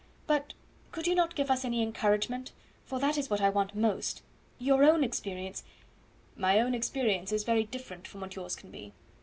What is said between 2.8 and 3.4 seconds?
for that is what